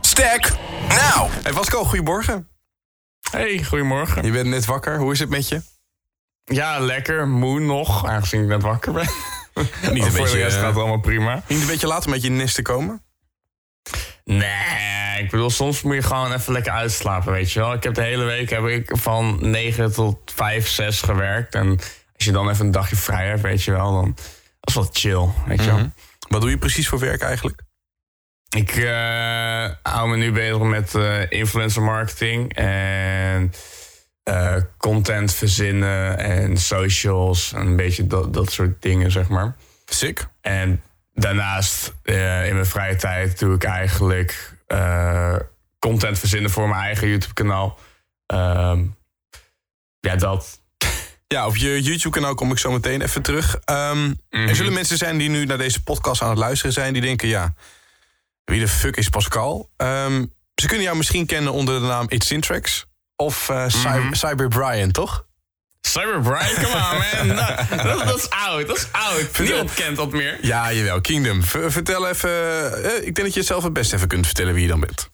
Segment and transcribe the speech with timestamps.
[0.00, 0.52] Sterk.
[0.88, 1.30] Nou.
[1.42, 2.48] Hey Pascal, goedemorgen.
[3.30, 4.24] Hey, goedemorgen.
[4.24, 4.98] Je bent net wakker.
[4.98, 5.62] Hoe is het met je?
[6.44, 7.28] Ja, lekker.
[7.28, 9.08] Moe nog, aangezien ik net wakker ben.
[9.92, 11.42] Niet een voor beetje, de rest eh, gaat het allemaal prima.
[11.46, 13.02] Niet een beetje laat om met je nest te komen?
[14.24, 17.72] Nee, ik bedoel, soms moet je gewoon even lekker uitslapen, weet je wel.
[17.72, 21.54] Ik heb de hele week heb ik van 9 tot 5, 6 gewerkt.
[21.54, 21.78] En
[22.16, 24.14] als je dan even een dagje vrij hebt, weet je wel, dan
[24.60, 25.92] dat is wel chill, weet je wel.
[26.28, 27.62] Wat doe je precies voor werk eigenlijk?
[28.48, 33.52] Ik eh, hou me nu bezig met eh, influencer marketing en
[34.22, 39.56] eh, content verzinnen en socials en een beetje dat, dat soort dingen, zeg maar.
[39.84, 40.26] Sick.
[40.40, 44.54] En daarnaast, in mijn vrije tijd, doe ik eigenlijk
[45.78, 47.78] content verzinnen voor mijn eigen YouTube-kanaal.
[48.26, 48.84] Ehm,
[50.00, 50.60] ja, dat.
[51.28, 53.56] Ja, op je YouTube-kanaal kom ik zo meteen even terug.
[53.64, 56.92] Ehm, Er zullen mensen zijn die nu naar deze podcast aan het luisteren zijn...
[56.92, 57.54] die denken, ja,
[58.44, 59.70] wie de fuck is Pascal?
[59.76, 60.24] Ehm,
[60.54, 62.32] ze kunnen jou misschien kennen onder de naam It's
[63.16, 65.26] of eh, Cy- Cyber Brian, toch?
[65.80, 67.36] Cyber Brian, come on man.
[67.86, 69.38] Dat, dat is oud, dat is oud.
[69.38, 70.38] Niemand kent dat meer.
[70.40, 71.42] Ja, jawel, Kingdom.
[71.42, 72.30] Vertel even...
[72.84, 74.80] eh, ik denk dat je het zelf het best even kunt vertellen wie je dan
[74.80, 75.10] bent.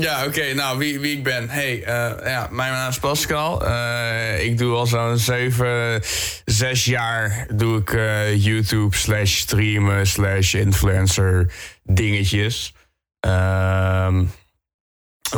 [0.00, 0.54] Ja, oké.
[0.54, 1.48] nou, wie, wie ik ben.
[1.48, 3.66] Hey, eh, ja, mijn naam is Pascal.
[3.66, 6.00] Eh, ik doe al zo'n 7,
[6.44, 12.74] 6 jaar doe ik eh, YouTube slash streamen slash influencer dingetjes.
[13.20, 14.24] Ehm,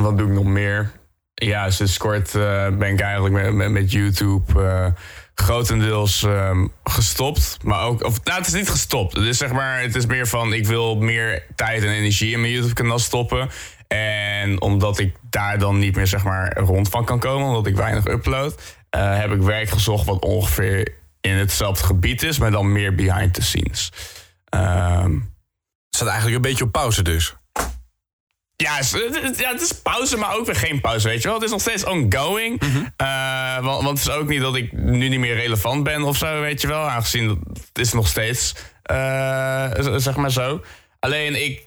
[0.00, 0.90] wat doe ik nog meer?
[1.34, 2.32] Ja, sinds kort
[2.78, 4.92] ben ik eigenlijk met, met, YouTube
[5.34, 7.58] grotendeels ehm, gestopt.
[7.62, 9.16] Maar ook, of nou, het is niet gestopt.
[9.16, 12.40] Het is zeg maar, het is meer van, ik wil meer tijd en energie in
[12.40, 13.50] mijn YouTube-kanaal stoppen.
[13.98, 17.76] En omdat ik daar dan niet meer zeg maar rond van kan komen, omdat ik
[17.76, 22.72] weinig upload, eh, heb ik werk gezocht wat ongeveer in hetzelfde gebied is, maar dan
[22.72, 23.92] meer behind the scenes.
[24.48, 27.34] Ehm, Het staat eigenlijk een beetje op pauze dus.
[28.56, 31.34] ja, het is- ja, het is pauze, maar ook weer geen pauze, weet je wel.
[31.36, 32.60] Het is nog steeds ongoing.
[32.96, 36.16] Eh, want, want het is ook niet dat ik nu niet meer relevant ben of
[36.16, 36.88] zo, weet je wel.
[36.88, 37.28] Aangezien
[37.68, 40.62] het is nog steeds, eh, zeg maar zo.
[41.00, 41.66] Alleen ik,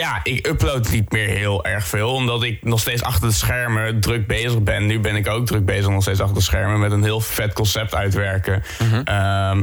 [0.00, 2.12] ja, ik upload niet meer heel erg veel.
[2.12, 4.86] Omdat ik nog steeds achter de schermen druk bezig ben.
[4.86, 7.52] Nu ben ik ook druk bezig nog steeds achter de schermen met een heel vet
[7.52, 8.62] concept uitwerken.
[9.04, 9.62] Ehm,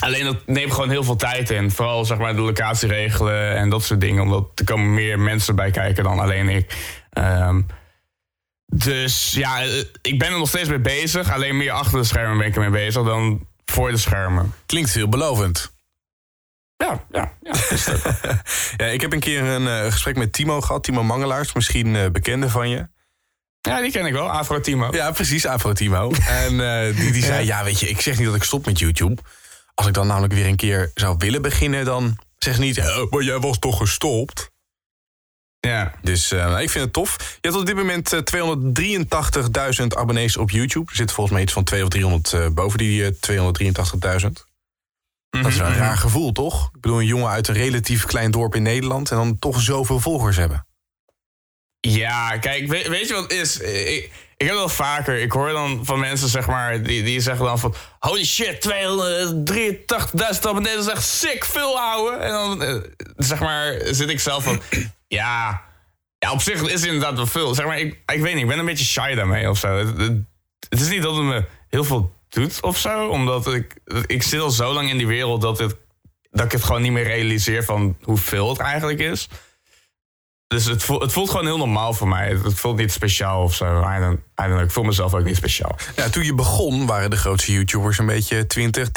[0.00, 1.70] Alleen dat neemt gewoon heel veel tijd in.
[1.70, 4.22] Vooral zeg maar de locatie regelen en dat soort dingen.
[4.22, 6.76] Omdat er komen meer mensen bij kijken dan alleen ik.
[7.10, 7.60] Ehm,
[8.66, 9.58] dus ja,
[10.02, 11.32] ik ben er nog steeds mee bezig.
[11.32, 14.54] Alleen meer achter de schermen ben ik ermee bezig dan voor de schermen.
[14.66, 15.72] Klinkt veelbelovend.
[16.80, 17.52] Ja, ja, ja.
[18.76, 20.82] Ja, ik heb een keer een eh, gesprek met Timo gehad.
[20.84, 22.88] Timo Mangelaars, misschien eh, bekende van je.
[23.60, 24.30] ja die ken ik wel.
[24.30, 24.88] Afro Timo.
[24.90, 26.12] Ja, precies, Afro Timo.
[26.28, 28.78] En eh, die, die zei, ja weet je, ik zeg niet dat ik stop met
[28.78, 29.22] YouTube.
[29.74, 31.84] Als ik dan namelijk weer een keer zou willen beginnen...
[31.84, 34.50] dan zeg niet, "Hè, maar jij was toch gestopt?
[35.60, 35.92] Ja.
[36.02, 37.16] Dus ik vind het tof.
[37.18, 38.20] Je hebt op dit moment eh,
[39.80, 40.90] 283.000 abonnees op YouTube.
[40.90, 44.49] Er zit volgens mij iets van 200 of 300 eh, boven die eh, 283.000.
[45.30, 46.70] Dat is wel een raar gevoel, toch?
[46.74, 49.10] Ik bedoel, een jongen uit een relatief klein dorp in Nederland...
[49.10, 50.66] en dan toch zoveel volgers hebben.
[51.80, 53.58] Ja, kijk, weet, je wat is?
[53.58, 55.18] Ik, ik heb dat vaker.
[55.20, 57.74] Ik hoor dan van mensen, zeg maar, die, die zeggen dan van...
[57.98, 58.74] Holy shit, 283.000
[60.40, 62.20] abonnees, dat echt sick, veel houden.
[62.20, 62.76] En dan, eh,
[63.16, 64.60] zeg maar, zit ik zelf van...
[65.08, 65.62] Ja,
[66.18, 67.54] ja, op zich is het inderdaad wel veel.
[67.54, 69.76] Zeg maar, ik, ik weet niet, ik ben een beetje shy daarmee of zo.
[69.76, 73.08] Het, is niet dat het me heel veel doet of zo.
[73.08, 73.74] Omdat ik,
[74.06, 75.76] ik zit al zo lang in die wereld dat, het,
[76.30, 79.28] dat ik het gewoon niet meer realiseer van hoeveel het eigenlijk is.
[80.46, 82.28] Dus het voelt, het voelt gewoon heel normaal voor mij.
[82.28, 83.80] Het, voelt niet speciaal of zo.
[83.80, 84.60] I don't, I don't know.
[84.60, 85.76] Ik voel mezelf ook niet speciaal.
[85.96, 88.88] Ja, toen je begon waren de grootste YouTubers een beetje 20,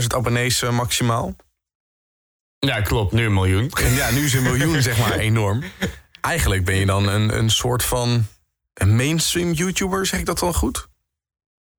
[0.00, 1.36] 30.000 abonnees eh, maximaal.
[2.58, 3.12] Ja, klopt.
[3.12, 3.70] Nu een miljoen.
[3.70, 5.62] En ja, nu is een miljoen zeg maar enorm.
[6.20, 8.26] Eigenlijk ben je dan een, een soort van
[8.74, 10.89] een mainstream YouTuber, zeg ik dat dan goed?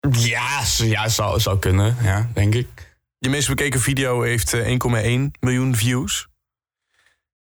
[0.10, 1.98] Ja, ja zou, zou kunnen.
[2.02, 2.96] Ja, denk ik.
[3.18, 4.78] Je meest bekeken video heeft eh,
[5.26, 6.28] 1,1 miljoen views.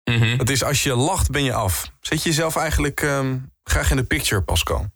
[0.03, 0.37] Mhm.
[0.37, 1.91] Dat is als je lacht ben je af.
[2.01, 4.91] Zet je jezelf eigenlijk ehm, graag in de picture, Pascal?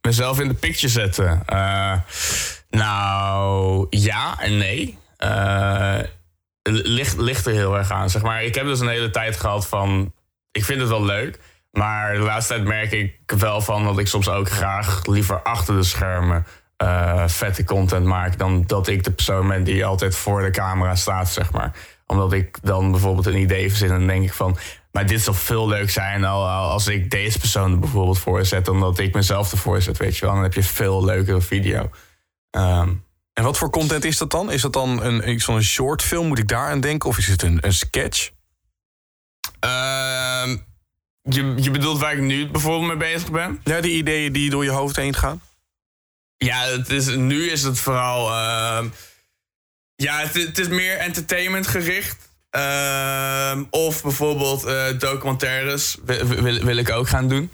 [0.00, 1.42] Mezelf in de picture zetten.
[1.46, 1.98] Eh,
[2.70, 4.98] nou, ja en nee.
[5.16, 5.98] Eh,
[6.62, 8.10] ligt, ligt er heel erg aan.
[8.10, 10.14] Zeg maar, ik heb dus een hele tijd gehad van...
[10.50, 11.40] Ik vind het wel leuk.
[11.70, 15.76] Maar de laatste tijd merk ik wel van dat ik soms ook graag liever achter
[15.76, 16.46] de schermen
[16.80, 18.38] eh, vette content maak.
[18.38, 21.72] Dan dat ik de persoon ben die altijd voor de camera staat, zeg maar.
[22.06, 24.58] Omdat ik dan bijvoorbeeld een idee verzin en dan denk ik van...
[24.92, 28.44] Maar dit zou veel leuk zijn al- al als ik deze persoon er bijvoorbeeld voor
[28.44, 28.64] zet...
[28.64, 30.34] dan dat ik mezelf ervoor zet, weet je wel.
[30.34, 31.90] Dan heb je veel leukere video.
[32.50, 32.92] Ehm,
[33.32, 34.52] En wat voor content is dat dan?
[34.52, 36.26] Is dat dan een, een short film?
[36.26, 37.08] Moet ik daar aan denken?
[37.08, 38.30] Of is het een, een sketch?
[39.60, 40.56] Ehm,
[41.22, 43.60] je, je bedoelt waar ik nu bijvoorbeeld mee bezig ben?
[43.64, 45.40] Ja, die ideeën die door je hoofd heen gaan?
[46.44, 48.28] Ja, het is, nu is het vooral.
[48.28, 48.88] ehm,
[49.94, 52.30] ja, het, is meer entertainment gericht.
[52.50, 57.50] Ehm, of bijvoorbeeld eh, documentaires wil, wil, wil ik ook gaan doen.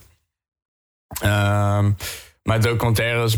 [1.20, 1.92] Ehm,
[2.42, 3.36] maar documentaires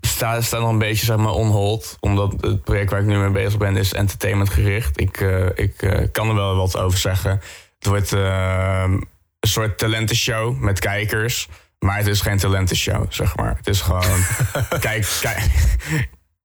[0.00, 1.96] staan staan nog een beetje zeg maar, on hold.
[2.00, 5.00] Omdat het project waar ik nu mee bezig ben is entertainment gericht.
[5.00, 7.30] Ik, eh, ik eh, kan er wel wat over zeggen.
[7.78, 9.06] Het wordt een
[9.40, 11.48] soort talentenshow met kijkers.
[11.82, 13.56] Maar het is geen talentenshow, zeg maar.
[13.56, 14.24] Het is gewoon...
[14.80, 15.50] kijk, kijk,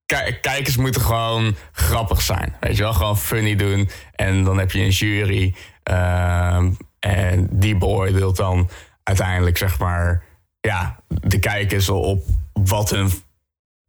[0.06, 2.56] kijk, kijkers moeten gewoon grappig zijn.
[2.60, 3.90] Weet je wel, gewoon funny doen.
[4.16, 5.56] En dan heb je een jury.
[5.84, 8.70] ehm, en die beoordeelt dan
[9.04, 10.24] uiteindelijk, zeg maar...
[10.60, 12.24] Ja, de kijkers op
[12.54, 13.12] wat hun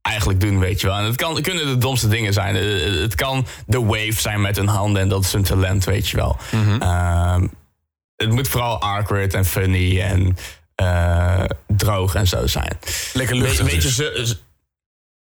[0.02, 0.96] eigenlijk doen, weet je wel.
[0.96, 2.56] En het, kan, kunnen de domste dingen zijn.
[2.56, 6.08] Eh, Het kan de wave zijn met hun handen en dat is hun talent, weet
[6.08, 6.36] je wel.
[6.78, 7.46] Ehm,
[8.16, 10.36] het moet vooral awkward en funny en
[10.82, 12.78] eh, droog en zo zijn.
[13.12, 14.42] Lekker luchtig Be- beetje dus.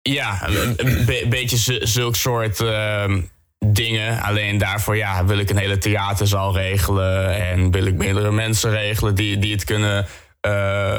[0.03, 3.21] ja, een een be- beetje zu- zulk soort ehm,
[3.59, 4.23] dingen.
[4.23, 7.35] Alleen daarvoor ja, wil ik een hele theaterzaal regelen.
[7.37, 10.07] En wil ik meerdere mensen regelen die, die het kunnen,
[10.41, 10.99] eh,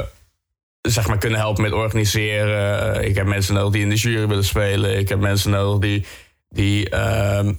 [0.80, 3.04] zeg maar kunnen helpen met organiseren.
[3.04, 4.98] Ik heb mensen nodig die in de jury willen spelen.
[4.98, 6.06] Ik heb mensen nodig die,
[6.48, 7.52] die ehm,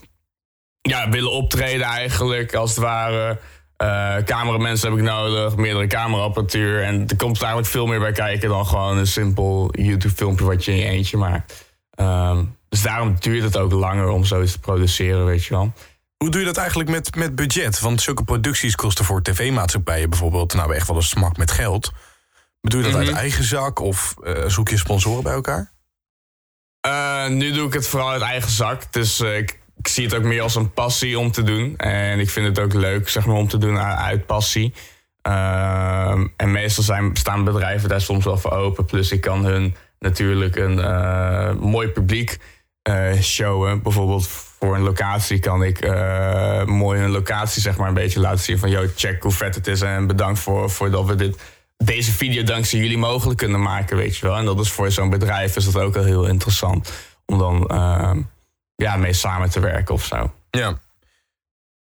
[0.81, 3.37] ja, willen optreden eigenlijk, als het ware.
[3.79, 6.83] Eh cameramensen heb ik nodig, meerdere cameraapparatuur.
[6.83, 10.71] En er komt eigenlijk veel meer bij kijken dan gewoon een simpel YouTube-filmpje wat je
[10.71, 11.65] in je eentje maakt.
[11.91, 15.73] Ehm, dus daarom duurt het ook langer om zoiets te produceren, weet je wel.
[16.17, 17.79] Hoe doe je dat eigenlijk met, met budget?
[17.79, 20.53] Want zulke producties kosten voor tv-maatschappijen bijvoorbeeld...
[20.53, 21.91] nou echt wel een smak met geld.
[22.61, 25.73] Doe je dat uit eigen zak of eh, zoek je sponsoren bij elkaar?
[26.81, 28.93] Eh, nu doe ik het vooral uit eigen zak.
[28.93, 31.77] Dus ik, ik zie het ook meer als een passie om te doen.
[31.77, 34.73] En ik vind het ook leuk zeg maar, om te doen uit passie.
[35.21, 38.85] Ehm, en meestal zijn, staan bedrijven daar soms wel voor open.
[38.85, 42.37] Plus ik kan hun natuurlijk een eh, mooi publiek
[42.81, 43.81] eh, showen.
[43.81, 48.39] Bijvoorbeeld voor een locatie kan ik eh, mooi een locatie zeg maar, een beetje laten
[48.39, 48.59] zien.
[48.59, 49.81] Van, yo, check hoe vet het is.
[49.81, 51.41] En bedankt voor, voor dat we dit,
[51.77, 54.37] deze video dankzij jullie mogelijk kunnen maken, weet je wel.
[54.37, 56.91] En dat is voor zo'n bedrijf is dat ook wel heel interessant.
[57.25, 58.21] Om dan ehm,
[58.79, 60.33] ja, mee samen te werken of zo.
[60.49, 60.79] Ja.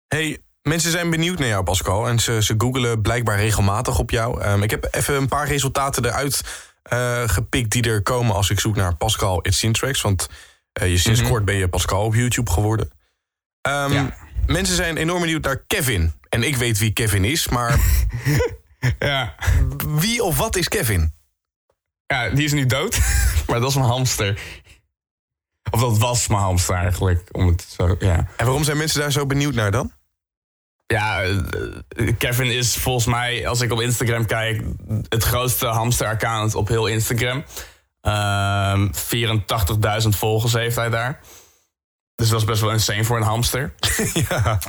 [0.08, 2.08] Hey, mensen zijn benieuwd naar jou, Pascal.
[2.08, 4.42] En ze, ze googelen blijkbaar regelmatig op jou.
[4.42, 6.42] Ehm, ik heb even een paar resultaten eruit
[6.84, 10.02] eh, gepikt die er komen als ik zoek naar Pascal It's Syntrax.
[10.02, 10.28] Want
[10.74, 12.90] eh, je, sinds kort ben je Pascal op YouTube geworden.
[13.62, 14.16] Ehm, Ja.
[14.46, 16.14] Mensen zijn enorm benieuwd naar Kevin.
[16.30, 17.80] En ik weet wie Kevin is, maar
[19.00, 19.36] Ja.
[19.88, 21.14] wie of wat is Kevin?
[22.08, 23.00] ja, die is nu dood.
[23.48, 24.40] maar dat is mijn hamster.
[25.72, 27.30] Of dat was mijn hamster eigenlijk.
[27.32, 28.16] Om het zo, ja.
[28.16, 29.92] En waarom zijn mensen daar zo benieuwd naar dan?
[30.88, 34.64] Ja, eh, Kevin is volgens mij, als ik op Instagram kijk,
[35.10, 37.44] het grootste hamster-account op heel Instagram.
[38.02, 41.20] Ehm 84.000 volgers heeft hij daar.
[42.16, 43.74] Dus dat is best wel insane voor een hamster.
[44.30, 44.60] ja.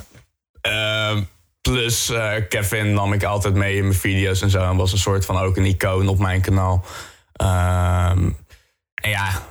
[0.60, 1.22] Ehm,
[1.60, 4.62] plus eh, Kevin nam ik altijd mee in mijn video's en zo.
[4.70, 6.84] En was een soort van ook een icoon op mijn kanaal.
[7.32, 8.31] Ehm,
[8.94, 9.43] en ja,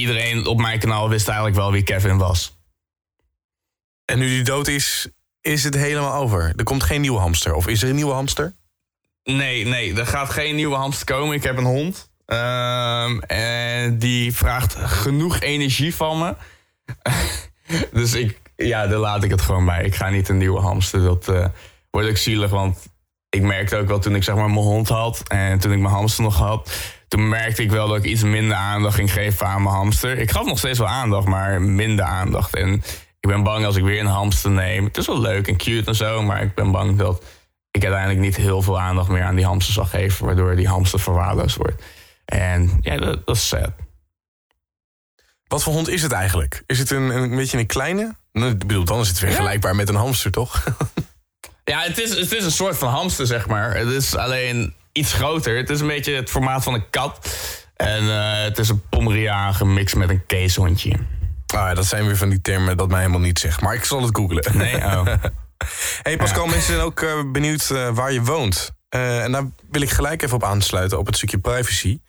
[0.00, 2.58] iedereen op mijn kanaal wist eigenlijk wel wie Kevin was.
[4.04, 5.08] En nu die dood is,
[5.40, 6.52] is het helemaal over.
[6.56, 7.54] Er komt geen nieuwe hamster.
[7.54, 8.54] Of is er een nieuwe hamster?
[9.24, 11.34] Nee, nee, er gaat geen nieuwe hamster komen.
[11.36, 12.10] Ik heb een hond.
[12.26, 16.34] Ehm, en die vraagt genoeg energie van me.
[17.98, 19.84] dus ik, ja, daar laat ik het gewoon bij.
[19.84, 21.02] Ik ga niet een nieuwe hamster.
[21.02, 21.46] Dat eh,
[21.90, 22.86] wordt ook zielig, want
[23.28, 25.22] ik merkte ook wel toen ik zeg maar mijn hond had...
[25.28, 26.70] en toen ik mijn hamster nog had...
[27.10, 30.18] toen merkte ik wel dat ik iets minder aandacht ging geven aan mijn hamster.
[30.18, 32.54] Ik gaf nog steeds wel aandacht, maar minder aandacht.
[32.54, 32.72] En
[33.20, 34.84] ik ben bang als ik weer een hamster neem...
[34.84, 37.24] het is wel leuk en cute en zo, maar ik ben bang dat
[37.70, 41.00] ik uiteindelijk niet heel veel aandacht meer aan die hamster zal geven, waardoor die hamster
[41.00, 41.82] verwaarloosd wordt.
[42.24, 43.70] En ja, dat, dat is sad.
[45.46, 46.62] Wat voor hond is het eigenlijk?
[46.66, 48.14] Is het een, een beetje een kleine?
[48.32, 50.64] Nou, ik bedoel, dan is het vergelijkbaar met een hamster, toch?
[51.64, 53.76] Ja, het is, het is een soort van hamster, zeg maar.
[53.76, 55.56] Het is alleen iets groter.
[55.56, 57.36] Het is een beetje het formaat van een kat.
[57.76, 60.96] En eh, het is een Pomeriaan gemixt met een keeshondje.
[61.54, 63.60] Ah, dat zijn weer van die termen dat mij helemaal niet zegt.
[63.60, 64.56] Maar ik zal het googlen.
[64.56, 65.06] Nee, oh.
[66.02, 68.70] Hey Pascal, mensen zijn ook eh, benieuwd eh, waar je woont.
[68.88, 72.00] En daar wil ik gelijk even op aansluiten, op het stukje privacy.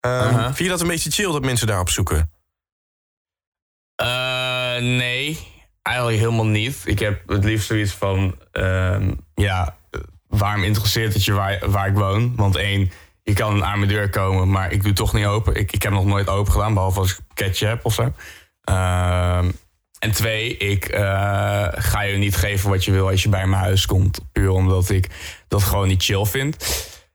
[0.00, 0.44] Ehm, Uh-huh.
[0.44, 2.30] Vind je dat een beetje chill dat mensen daarop zoeken?
[4.80, 5.38] Nee,
[5.82, 6.82] eigenlijk helemaal niet.
[6.84, 8.36] Ik heb het liefst zoiets van...
[8.52, 9.76] ehm, ja,
[10.28, 12.32] waarom interesseert het je waar, waar ik woon?
[12.36, 12.90] Want één,
[13.22, 15.54] je kan aan mijn deur komen, maar ik doe toch niet open.
[15.54, 18.12] Ik, ik heb nog nooit open gedaan, behalve als ik ketje heb of zo.
[18.64, 19.50] Ehm,
[19.98, 23.62] en twee, ik eh, ga je niet geven wat je wil als je bij mijn
[23.62, 24.20] huis komt.
[24.32, 25.08] Puur omdat ik
[25.48, 26.56] dat gewoon niet chill vind.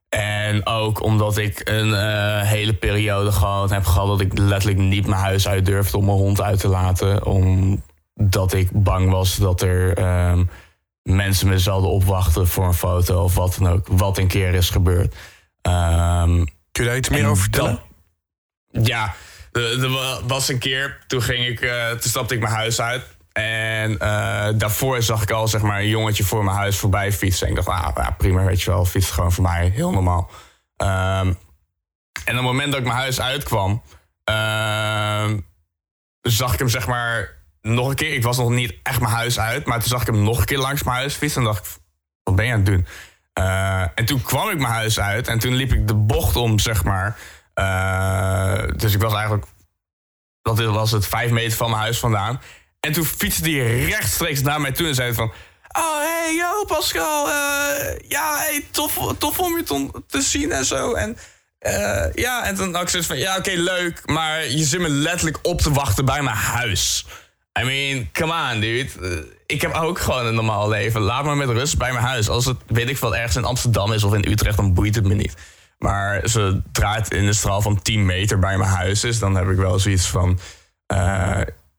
[0.09, 5.07] En ook omdat ik een eh, hele periode gewoon heb gehad dat ik letterlijk niet
[5.07, 7.25] mijn huis uit durfde om mijn hond uit te laten.
[7.25, 10.43] Omdat ik bang was dat er ehm,
[11.03, 13.87] mensen me zouden opwachten voor een foto of wat dan ook.
[13.87, 15.15] Wat een keer is gebeurd.
[15.61, 16.35] Ehm,
[16.71, 17.81] Kun je daar iets meer over vertellen?
[18.71, 19.13] ja,
[19.51, 19.89] er
[20.27, 23.03] was een keer, toen, ging ik, eh, toen stapte ik mijn huis uit.
[23.31, 27.47] En eh, daarvoor zag ik al zeg maar, een jongetje voor mijn huis voorbij fietsen.
[27.47, 30.29] En ik dacht, ah, ja, prima, weet je wel, fietst gewoon voor mij, heel normaal.
[30.75, 31.33] Ehm, en
[32.31, 33.81] op het moment dat ik mijn huis uitkwam,
[34.23, 35.39] ehm,
[36.21, 38.13] zag ik hem zeg maar nog een keer.
[38.13, 40.45] Ik was nog niet echt mijn huis uit, maar toen zag ik hem nog een
[40.45, 41.41] keer langs mijn huis fietsen.
[41.41, 41.71] En dacht ik,
[42.23, 42.85] wat ben je aan het doen?
[43.33, 46.59] Eh, en toen kwam ik mijn huis uit en toen liep ik de bocht om,
[46.59, 47.17] zeg maar.
[47.53, 49.45] Eh, dus ik was eigenlijk,
[50.41, 52.41] dat was het, vijf meter van mijn huis vandaan.
[52.79, 55.31] En toen fietste hij rechtstreeks naar mij toe en zei van...
[55.77, 57.29] Oh, hey, yo, Pascal.
[57.29, 60.93] eh, ja, hey, tof, tof om je te, zien en zo.
[60.93, 61.17] En
[62.13, 63.17] ja, en toen had ik zoiets van...
[63.17, 67.05] Ja, oké, leuk, maar je zit me letterlijk op te wachten bij mijn huis.
[67.59, 68.89] I mean, come on, dude.
[69.01, 71.01] Eh, ik heb ook gewoon een normaal leven.
[71.01, 72.29] Laat me met rust bij mijn huis.
[72.29, 75.07] Als het, weet ik wel, ergens in Amsterdam is of in Utrecht, dan boeit het
[75.07, 75.33] me niet.
[75.77, 79.19] Maar zodra het in de straal van 10 meter bij mijn huis is...
[79.19, 80.39] dan heb ik wel zoiets van...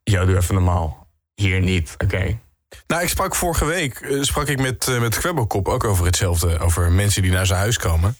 [0.02, 1.07] ja, doe even normaal.
[1.35, 2.38] Hier niet, oké.
[2.87, 6.59] Nou, ik sprak vorige week eh, sprak ik met, met Kwebbelkop ook over hetzelfde.
[6.59, 8.17] Over mensen die naar zijn huis komen.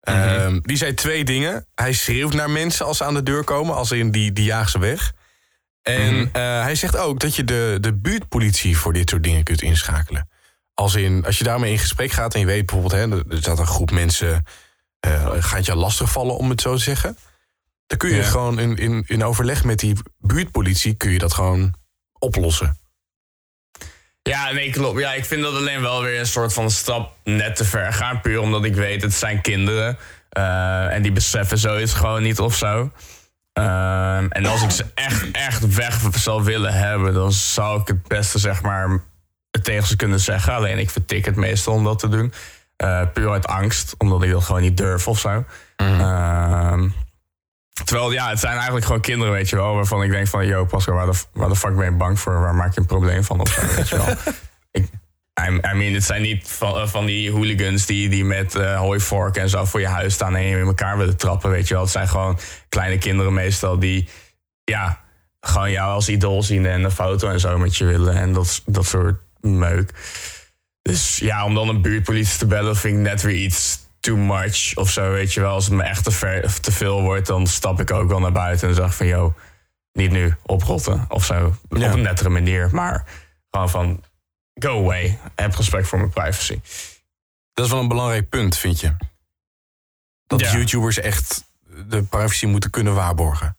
[0.00, 1.66] Ehm, die zei twee dingen.
[1.74, 3.74] Hij schreeuwt naar mensen als ze aan de deur komen.
[3.74, 5.12] Als in die, die jaagt ze weg.
[5.84, 9.62] En eh, hij zegt ook dat je de, de buurtpolitie voor dit soort dingen kunt
[9.62, 10.28] inschakelen.
[10.74, 12.92] Als, in, als je daarmee in gesprek gaat en je weet bijvoorbeeld...
[13.26, 14.44] Hè, er staat een groep mensen...
[15.00, 17.16] eh, gaat je lastigvallen, om het zo te zeggen.
[17.86, 18.22] Dan kun je Ja.
[18.22, 20.94] gewoon in, in, in overleg met die buurtpolitie...
[20.94, 21.74] kun je dat gewoon
[22.18, 22.78] oplossen.
[24.22, 25.00] Ja, nee, klopt.
[25.00, 28.20] Ja, ik vind dat alleen wel weer een soort van stap net te ver gaan.
[28.20, 29.98] Puur omdat ik weet, het zijn kinderen.
[30.28, 32.92] eh, en die beseffen zoiets gewoon niet of zo.
[33.54, 37.14] Ehm, en als ik ze echt, echt weg zou willen hebben...
[37.14, 39.00] dan zou ik het beste, zeg maar,
[39.50, 40.52] het tegen ze kunnen zeggen.
[40.52, 42.32] Alleen ik vertik het meestal om dat te doen.
[42.76, 45.44] Eh, puur uit angst, omdat ik dat gewoon niet durf of zo.
[45.76, 46.88] Ehm,
[47.84, 49.74] Terwijl, ja, het zijn eigenlijk gewoon kinderen, weet je wel.
[49.74, 52.40] Waarvan ik denk van, yo, Pascal, waar de, waar de fuck ben je bang voor?
[52.40, 54.06] Waar maak je een probleem van of zo, weet je wel.
[55.46, 59.42] I, mean, het zijn niet van, eh, van die hooligans die, die met eh hooivorken
[59.42, 60.36] en zo voor je huis staan...
[60.36, 61.82] en je in elkaar willen trappen, weet je wel.
[61.82, 64.08] Het zijn gewoon kleine kinderen meestal die,
[64.64, 65.00] ja,
[65.40, 66.66] gewoon jou als idool zien...
[66.66, 69.90] en een foto en zo met je willen en dat, dat soort meuk.
[70.82, 74.76] Dus ja, om dan een buurtpolitie te bellen vind ik net weer iets too much
[74.76, 75.52] of zo, weet je wel.
[75.52, 78.20] Als het me echt te, ver, of te veel wordt, dan stap ik ook wel
[78.20, 79.34] naar buiten en zeg van, yo,
[79.92, 81.34] niet nu, oprotten of zo.
[81.68, 81.86] Ja.
[81.86, 83.04] Op een nettere manier, maar
[83.50, 84.02] gewoon van,
[84.54, 85.18] go away.
[85.34, 86.60] Heb respect voor mijn privacy.
[87.52, 88.96] Dat is wel een belangrijk punt, vind je?
[90.26, 90.52] Dat Ja.
[90.52, 91.44] YouTubers echt
[91.88, 93.56] de privacy moeten kunnen waarborgen.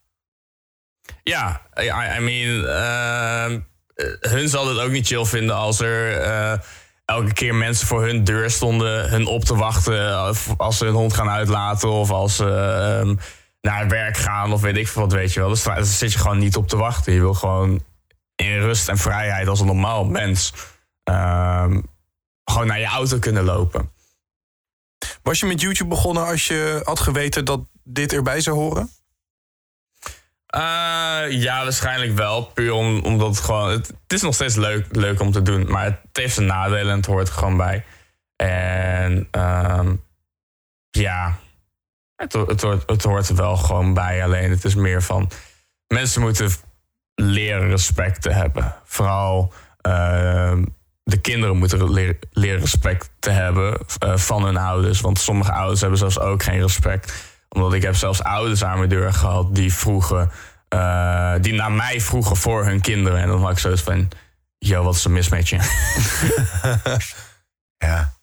[1.23, 3.59] Ja, I, I mean, ehm,
[3.95, 6.59] eh, hun zal het ook niet chill vinden als er eh,
[7.05, 10.93] elke keer mensen voor hun deur stonden, hun op te wachten of als ze hun
[10.93, 13.15] hond gaan uitlaten of als ze ehm,
[13.61, 15.55] naar werk gaan of weet ik veel wat, weet je wel.
[15.63, 17.13] Daar zit je gewoon niet op te wachten.
[17.13, 17.83] Je wil gewoon
[18.35, 20.53] in rust en vrijheid als een normaal mens
[21.05, 21.81] ehm,
[22.43, 23.91] gewoon naar je auto kunnen lopen.
[25.23, 28.89] Was je met YouTube begonnen als je had geweten dat dit erbij zou horen?
[30.55, 30.61] Eh,
[31.29, 32.45] ja, waarschijnlijk wel.
[32.45, 33.69] Puur om, omdat het gewoon.
[33.69, 35.71] Het, is nog steeds leuk, leuk om te doen.
[35.71, 37.85] Maar het heeft zijn nadelen en het hoort er gewoon bij.
[38.35, 39.95] En ehm,
[40.89, 41.37] ja,
[42.15, 44.23] het, het, hoort, het hoort er wel gewoon bij.
[44.23, 45.31] Alleen het is meer van.
[45.87, 46.49] Mensen moeten
[47.15, 48.75] leren respect te hebben.
[48.83, 50.65] Vooral ehm,
[51.07, 55.01] de kinderen moeten leren, respect te hebben eh, van hun ouders.
[55.01, 57.13] Want sommige ouders hebben zelfs ook geen respect.
[57.49, 60.31] Omdat ik heb zelfs ouders aan mijn deur gehad die vroegen...
[60.67, 63.19] eh, die naar mij vroegen voor hun kinderen.
[63.19, 64.09] En dan had ik zoiets van...
[64.57, 65.29] Yo, wat is er mis?
[67.77, 68.13] Ja.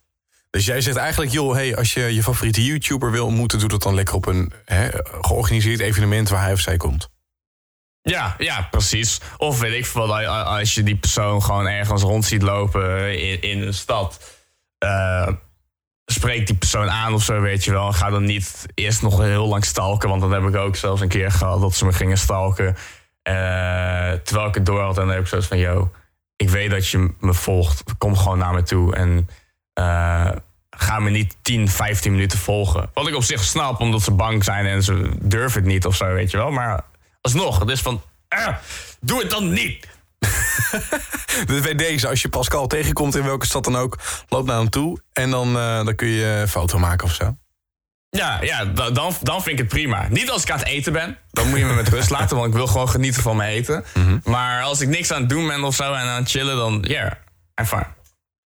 [0.51, 3.83] Dus jij zegt eigenlijk, joh, hey, als je je favoriete YouTuber wil ontmoeten, doe dat
[3.83, 4.89] dan lekker op een hè,
[5.21, 7.09] georganiseerd evenement waar hij of zij komt.
[8.03, 9.21] Ja, ja, precies.
[9.37, 13.63] Of weet ik veel, als je die persoon gewoon ergens rond ziet lopen in, in
[13.63, 14.21] een stad.
[14.79, 15.29] eh,
[16.07, 17.87] spreek die persoon aan of zo, weet je wel.
[17.87, 20.09] En ga dan niet eerst nog heel lang stalken.
[20.09, 22.77] Want dat heb ik ook zelfs een keer gehad dat ze me gingen stalken.
[23.23, 24.99] eh, terwijl ik het door had.
[24.99, 25.91] En dan heb ik zoiets van, yo,
[26.37, 27.83] ik weet dat je me volgt.
[27.99, 28.95] Kom gewoon naar me toe.
[28.97, 29.29] En
[29.73, 30.31] eh,
[30.71, 32.91] ga me niet 10, 15 minuten volgen.
[32.95, 35.97] Wat ik op zich snap, omdat ze bang zijn en ze durven het niet of
[35.97, 36.51] zo, weet je wel.
[36.51, 36.85] Maar
[37.23, 38.49] alsnog, is van, eh,
[39.01, 39.87] doe het dan niet.
[41.47, 43.99] Dus bij deze, als je Pascal tegenkomt in welke stad dan ook,
[44.29, 47.37] loop naar hem toe en dan, eh, dan kun je een foto maken of zo.
[48.09, 50.07] Ja, ja da- dan, dan vind ik het prima.
[50.11, 51.19] Niet als ik aan het eten ben.
[51.31, 53.85] Dan moet je me met rust laten, want ik wil gewoon genieten van mijn eten.
[54.25, 56.85] Maar als ik niks aan het doen ben of zo en aan het chillen, dan
[56.89, 57.13] yeah,
[57.61, 57.87] I'm fine.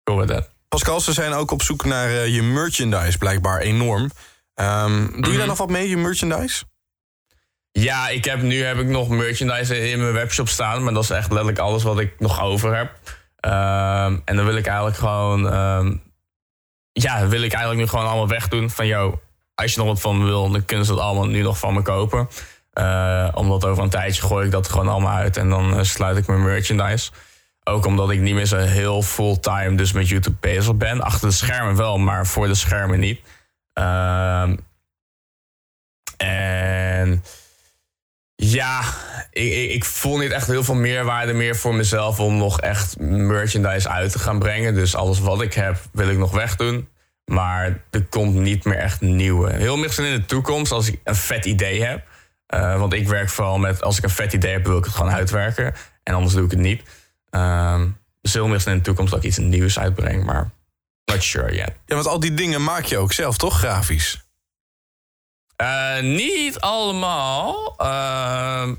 [0.05, 0.51] With that.
[0.69, 4.11] Pascal, ze zijn ook op zoek naar eh, je merchandise, blijkbaar enorm.
[4.55, 6.65] Ehm, doe je daar nog wat mee, je merchandise?
[7.79, 10.83] Ja, ik heb, nu heb ik nog merchandise in mijn webshop staan.
[10.83, 12.91] Maar dat is echt letterlijk alles wat ik nog over heb.
[13.41, 15.53] Ehm, en dan wil ik eigenlijk gewoon...
[15.53, 15.97] ehm,
[16.93, 18.71] ja, wil ik eigenlijk nu gewoon allemaal wegdoen.
[18.71, 19.21] Van, yo,
[19.55, 21.75] als je nog wat van me wil, dan kunnen ze het allemaal nu nog van
[21.75, 22.29] me kopen.
[22.73, 25.37] Eh, omdat over een tijdje gooi ik dat gewoon allemaal uit.
[25.37, 27.11] En dan eh, sluit ik mijn merchandise.
[27.65, 31.01] Ook omdat ik niet meer zo heel fulltime dus met YouTube bezig ben.
[31.01, 33.21] Achter de schermen wel, maar voor de schermen niet.
[33.73, 34.57] Ehm,
[36.17, 37.23] en
[38.43, 38.83] ja,
[39.31, 42.99] ik, ik, ik voel niet echt heel veel meerwaarde meer voor mezelf om nog echt
[43.01, 44.75] merchandise uit te gaan brengen.
[44.75, 46.89] Dus alles wat ik heb, wil ik nog wegdoen.
[47.25, 49.53] Maar er komt niet meer echt nieuwe.
[49.53, 52.07] Heel misschien in de toekomst, als ik een vet idee heb.
[52.47, 54.95] Eh, want ik werk vooral met, als ik een vet idee heb, wil ik het
[54.95, 55.75] gewoon uitwerken.
[56.03, 56.83] En anders doe ik het niet.
[57.31, 57.89] Ehm,
[58.21, 60.51] dus heel misschien in de toekomst dat ik iets nieuws uitbreng, maar
[61.05, 61.73] not sure yet.
[61.87, 64.28] Ja, want al die dingen maak je ook zelf, toch, grafisch?
[65.59, 67.75] Eh, niet allemaal.
[67.77, 68.75] Ehm,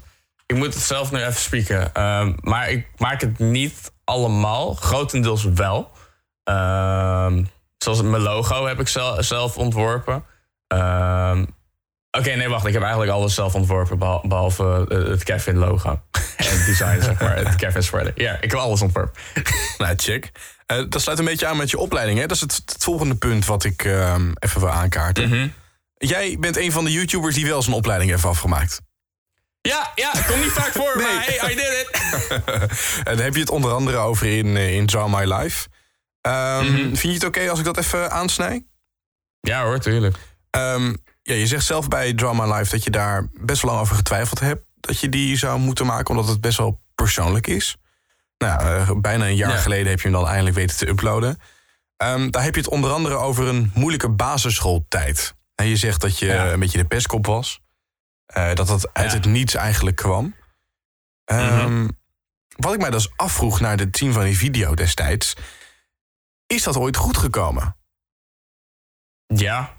[0.46, 1.94] ik moet het zelf nu even spieken.
[1.94, 4.74] Ehm, maar ik maak het niet allemaal.
[4.74, 5.92] Grotendeels wel.
[6.44, 7.44] Ehm,
[7.78, 10.24] zoals mijn logo heb ik zel- zelf ontworpen.
[12.12, 12.66] Oké, nee, wacht.
[12.66, 13.98] Ik heb eigenlijk alles zelf ontworpen.
[14.00, 15.90] behal- Behalve eh, het Kevin logo.
[16.38, 17.36] en het design, zeg maar.
[17.36, 18.12] Het Kevin sweater.
[18.16, 19.22] Ja, ik heb alles ontworpen.
[19.78, 20.32] Nou, check.
[20.66, 22.26] Eh, dat sluit een beetje aan met je opleiding, hè?
[22.26, 23.84] Dat is het, het volgende punt wat ik
[24.40, 25.54] even wil aankaarten.
[26.08, 28.82] Jij bent een van de YouTubers die wel zijn opleiding heeft afgemaakt.
[29.62, 31.06] Ja, ja, het komt niet vaak voor, Nee.
[31.06, 31.98] maar hey, I did it.
[33.08, 35.68] En daar heb je het onder andere over in, eh, in Draw My Life.
[36.22, 38.66] Ehm, Vind je het oké als ik dat even aansnij?
[39.40, 40.18] Ja hoor, tuurlijk.
[40.50, 43.84] Ehm, ja, je zegt zelf bij Draw My Life dat je daar best wel lang
[43.84, 44.66] over getwijfeld hebt.
[44.80, 47.76] Dat je die zou moeten maken, omdat het best wel persoonlijk is.
[48.38, 49.58] Nou, ja, eh, bijna een jaar Ja.
[49.58, 51.40] geleden heb je hem dan eindelijk weten te uploaden.
[51.98, 55.34] Ehm, daar heb je het onder andere over een moeilijke basisschooltijd.
[55.60, 56.52] En je zegt dat je Ja.
[56.52, 57.62] een beetje de pestkop was.
[58.26, 59.18] Eh, dat dat uit Ja.
[59.18, 60.36] het niets eigenlijk kwam.
[61.26, 61.88] Ehm,
[62.58, 65.34] Wat ik mij dus afvroeg naar het zien van die video destijds...
[66.48, 67.76] is dat ooit goed gekomen?
[69.28, 69.78] Ja.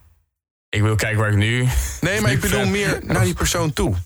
[0.69, 1.69] Ik wil kijken waar ik nu...
[2.01, 2.71] Nee, maar ik bedoel vet.
[2.71, 3.97] meer naar die persoon toe.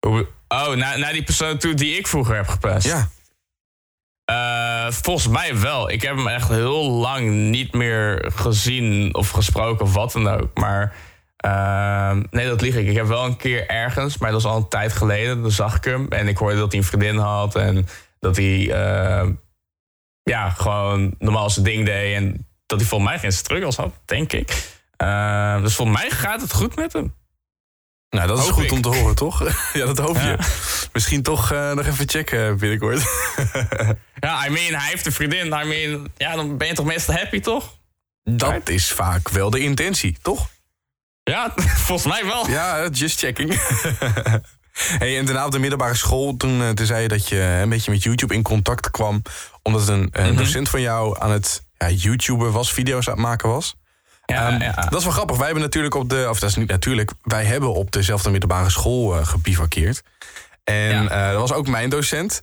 [0.00, 2.86] Oh, naar, naar die persoon toe die ik vroeger heb gepest.
[2.86, 3.08] Ja.
[4.26, 5.90] Eh, volgens mij wel.
[5.90, 10.58] Ik heb hem echt heel lang niet meer gezien of gesproken of wat dan ook.
[10.58, 10.94] Maar
[11.36, 12.86] ehm, nee, dat lieg ik.
[12.86, 15.42] Ik heb wel een keer ergens, maar dat was al een tijd geleden.
[15.42, 17.54] Dan zag ik hem en ik hoorde dat hij een vriendin had.
[17.54, 17.86] En
[18.20, 19.32] dat hij ehm,
[20.22, 22.14] ja, gewoon normaal zijn ding deed.
[22.14, 24.46] En dat hij volgens mij geen struggles had, denk ik.
[25.62, 27.14] Dus volgens mij gaat het goed met hem.
[28.10, 28.72] Nou, dat is Hoop goed ik.
[28.72, 29.40] om te horen, toch?
[29.72, 30.22] ja, dat hoop je.
[30.22, 30.38] Ja.
[30.96, 33.02] Misschien toch eh, nog even checken binnenkort.
[34.20, 35.46] Ja, I mean, hij heeft een vriendin.
[35.46, 37.74] I mean, ja, dan ben je toch meestal happy, toch?
[38.24, 40.48] dat is vaak wel de intentie, toch?
[41.22, 41.52] Ja,
[41.86, 42.48] volgens mij wel.
[42.50, 43.60] Ja, just checking.
[44.98, 47.68] hey, en daarna op de middelbare school, toen, eh, toen zei je dat je een
[47.68, 49.22] beetje met YouTube in contact kwam.
[49.62, 50.36] Omdat een, een Mhm.
[50.36, 53.76] docent van jou aan het ja, YouTuber was, video's aan het maken was.
[54.26, 54.72] Ja, Ehm, ja.
[54.72, 55.36] Dat is wel grappig.
[55.36, 58.70] Wij hebben natuurlijk op de, of dat is niet natuurlijk, wij hebben op dezelfde middelbare
[58.70, 60.02] school eh gebivakkeerd.
[60.66, 61.08] En Ja.
[61.08, 62.40] eh, dat was ook mijn docent.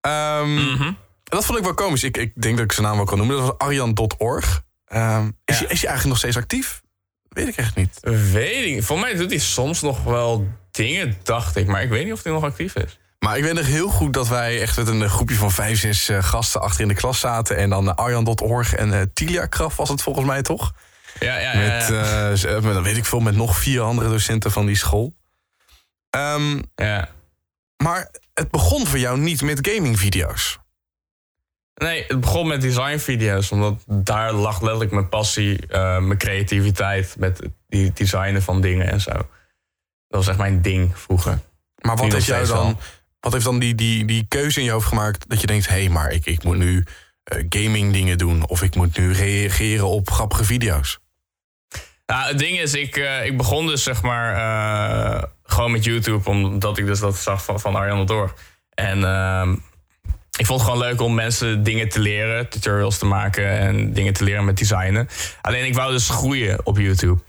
[0.00, 0.92] Ehm, Mhm.
[1.24, 2.02] Dat vond ik wel komisch.
[2.02, 3.36] Ik, ik denk dat ik zijn naam wel kan noemen.
[3.36, 4.62] Dat was Arjan.org.
[4.86, 5.68] Ehm is, Ja.
[5.68, 6.80] is hij eigenlijk nog steeds actief?
[7.28, 7.98] Weet ik echt niet.
[8.32, 8.82] Weet ik.
[8.82, 11.66] Voor mij doet hij soms nog wel dingen, dacht ik.
[11.66, 12.98] Maar ik weet niet of hij nog actief is.
[13.18, 16.08] Maar ik weet nog heel goed dat wij echt met een groepje van vijf, zes
[16.08, 17.56] eh, gasten achter in de klas zaten.
[17.56, 20.72] En dan eh, Arjan.org en eh Tilia Kraf was het volgens mij toch?
[21.20, 21.58] Ja, ja, ja.
[21.58, 22.30] Met, ja.
[22.30, 25.14] eh, eh, met, weet ik veel, met nog vier andere docenten van die school.
[26.10, 27.08] Ehm, ja.
[27.82, 30.60] Maar het begon voor jou niet met gamingvideo's.
[31.74, 33.50] Nee, het begon met designvideo's.
[33.50, 37.14] Omdat daar lag letterlijk mijn passie, eh, mijn creativiteit.
[37.18, 39.12] Met die designen van dingen en zo.
[39.12, 39.26] Dat
[40.08, 41.38] was echt mijn ding vroeger.
[41.80, 42.78] Maar wat heeft jou dan,
[43.20, 45.74] wat heeft dan die, die, die keuze in je hoofd gemaakt dat je denkt: hé,
[45.74, 46.84] hey, maar ik, ik moet nu
[47.22, 50.98] eh, gaming dingen doen of ik moet nu reageren op grappige video's?
[52.06, 54.34] Nou, het ding is, ik, eh, ik begon dus zeg maar
[55.52, 58.34] gewoon met YouTube, omdat ik dus dat zag van, van Arjan Door.
[58.74, 59.52] En ehm,
[60.36, 64.12] ik vond het gewoon leuk om mensen dingen te leren, tutorials te maken en dingen
[64.12, 65.08] te leren met designen.
[65.40, 67.20] Alleen ik wou dus groeien op YouTube.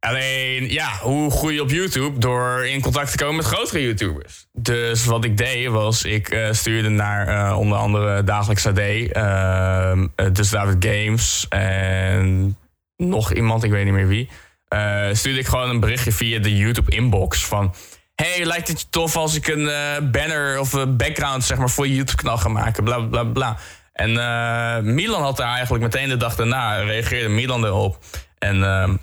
[0.00, 2.18] Alleen, ja, hoe groei je op YouTube?
[2.18, 4.46] Door in contact te komen met grotere YouTubers.
[4.52, 10.32] Dus wat ik deed was, ik eh, stuurde naar eh, onder andere Dagelijks AD, uh,
[10.32, 12.56] dus David Games en
[12.96, 14.28] nog iemand, ik weet niet meer wie.
[14.68, 17.74] Eh, stuurde ik gewoon een berichtje via de YouTube inbox van...
[18.14, 21.70] Hey, lijkt het je tof als ik een eh, banner of een background zeg maar,
[21.70, 22.84] voor je YouTube-kanaal ga maken?
[22.84, 23.56] Bla bla bla.
[23.92, 27.98] En eh, Milan had daar eigenlijk meteen de dag daarna, reageerde Milan erop.
[28.38, 28.96] En ehm,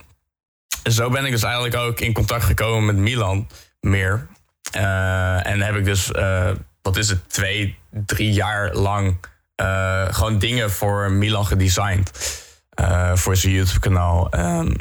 [0.84, 3.48] zo ben ik dus eigenlijk ook in contact gekomen met Milan
[3.80, 4.28] meer.
[4.72, 6.50] Eh, en heb ik dus, eh,
[6.82, 9.18] wat is het, twee, drie jaar lang
[9.56, 12.44] eh, gewoon dingen voor Milan gedesigned.
[12.70, 14.30] eh, voor zijn YouTube-kanaal.
[14.30, 14.72] Ehm,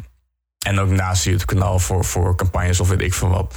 [0.64, 3.54] en ook naast zijn YouTube-kanaal voor, voor campagnes of weet ik veel wat.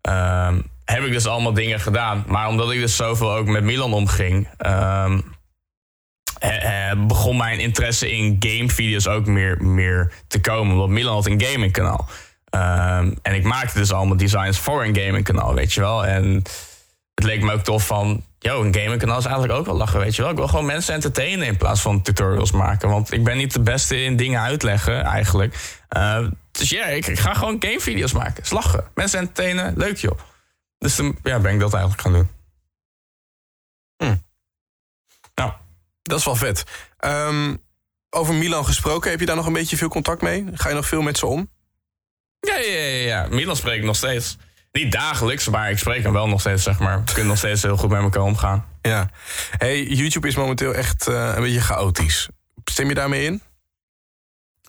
[0.00, 2.24] Ehm, heb ik dus allemaal dingen gedaan.
[2.26, 4.48] Maar omdat ik dus zoveel ook met Milan omging.
[6.38, 10.72] eh, begon mijn interesse in gamevideo's ook meer, meer te komen.
[10.72, 12.08] Omdat Milan had een gamingkanaal.
[12.50, 16.06] Ehm en ik maakte dus allemaal designs voor een gamingkanaal, weet je wel.
[16.06, 16.42] En
[17.16, 18.24] het leek me ook tof van...
[18.38, 20.30] Yo, een gamingkanaal is eigenlijk ook wel lachen, weet je wel.
[20.30, 22.88] Ik wil gewoon mensen entertainen in plaats van tutorials maken.
[22.88, 25.80] Want ik ben niet de beste in dingen uitleggen, eigenlijk.
[25.88, 28.42] Eh, dus ja, ik, ik ga gewoon gamevideo's maken.
[28.42, 28.84] Is lachen.
[28.94, 30.18] Mensen entertainen, leuk joh.
[30.78, 32.28] Dus toen ja, ben ik dat eigenlijk gaan doen.
[35.34, 35.52] Nou,
[36.02, 36.64] Dat is wel vet.
[36.98, 37.56] Ehm,
[38.10, 40.46] over Milan gesproken, heb je daar nog een beetje veel contact mee?
[40.52, 41.50] Ga je nog veel met ze om?
[42.40, 43.26] Ja, ja, ja, ja.
[43.30, 44.36] Milan spreek ik nog steeds.
[44.76, 46.98] Niet dagelijks, maar ik spreek hem wel nog steeds, zeg maar.
[46.98, 48.64] We kunnen nog steeds heel goed met elkaar omgaan.
[48.82, 49.10] Ja.
[49.58, 52.28] Hey, YouTube is momenteel echt eh, een beetje chaotisch.
[52.64, 53.42] Stem je daarmee in?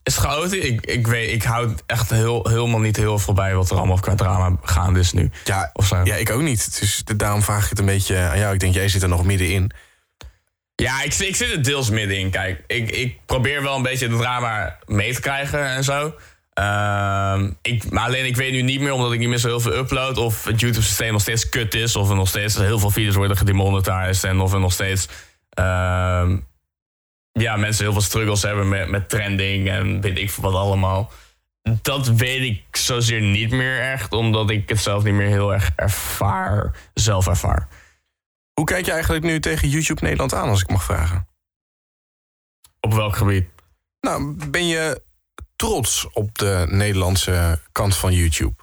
[0.04, 0.63] Is het chaotisch?
[0.63, 4.00] Ik, ik weet, ik houd echt heel, helemaal niet heel veel bij wat er allemaal
[4.00, 5.32] qua drama gaande is nu.
[5.43, 6.02] Ja, Of zo.
[6.04, 6.80] ja, ik ook niet.
[6.80, 8.54] Dus daarom vraag ik het een beetje aan jou.
[8.54, 9.72] Ik denk, jij zit er nog middenin.
[10.76, 12.30] Ja, ik, ik zit er deels middenin.
[12.30, 16.13] Kijk, ik, ik probeer wel een beetje de drama mee te krijgen en zo.
[16.58, 19.60] Ehm, ik, maar alleen ik weet nu niet meer, omdat ik niet meer zo heel
[19.60, 20.17] veel upload...
[20.17, 21.96] of het YouTube-systeem nog steeds kut is...
[21.96, 24.24] of er nog steeds heel veel video's worden gedemonetized...
[24.24, 25.08] en of er nog steeds
[25.50, 26.38] ehm,
[27.32, 29.70] ja, mensen heel veel struggles hebben met, met trending...
[29.70, 31.12] en weet ik wat allemaal.
[31.82, 34.13] Dat weet ik zozeer niet meer echt...
[34.13, 37.67] omdat ik het zelf niet meer heel erg ervaar, zelf ervaar.
[38.54, 41.28] Hoe kijk je eigenlijk nu tegen YouTube Nederland aan, als ik mag vragen?
[42.80, 43.46] Op welk gebied?
[44.00, 45.06] Nou, ben je
[45.58, 48.56] trots op de Nederlandse kant van YouTube?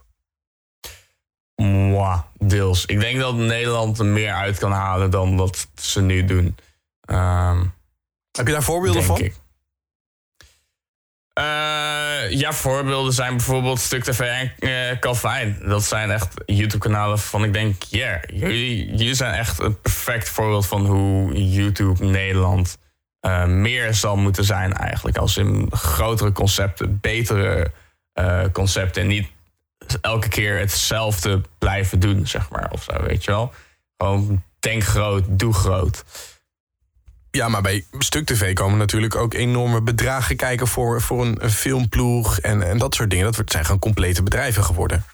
[1.56, 2.86] Mwah, deels.
[2.86, 6.56] Ik denk dat Nederland er meer uit kan halen dan wat ze nu doen.
[7.00, 7.64] Ehm,
[8.30, 9.20] Heb je daar voorbeelden van?
[9.20, 9.34] ik.
[11.32, 15.58] Eh, ja, voorbeelden zijn bijvoorbeeld Stuk TV en Calvijn.
[15.64, 20.66] Dat zijn echt YouTube-kanalen van ik denk, ja, jullie, jullie zijn echt een perfect voorbeeld
[20.66, 22.78] van hoe YouTube Nederland
[23.24, 25.16] eh, meer zal moeten zijn eigenlijk.
[25.16, 27.70] Als in grotere concepten, betere
[28.12, 29.28] eh, concepten en niet
[30.00, 33.52] elke keer hetzelfde blijven doen, zeg maar, of zo, weet je wel.
[33.96, 36.04] Gewoon denk groot, doe groot.
[37.30, 41.50] Ja, maar bij Stuk TV komen natuurlijk ook enorme bedragen kijken voor, voor een, een
[41.50, 43.32] filmploeg en, en dat soort dingen.
[43.32, 45.04] Dat zijn gewoon complete bedrijven geworden.